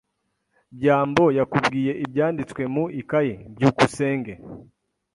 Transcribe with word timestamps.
byambo 0.75 1.23
yakubwiye 1.37 1.91
ibyanditswe 2.03 2.61
mu 2.73 2.83
ikaye? 3.01 3.33
byukusenge 3.53 4.33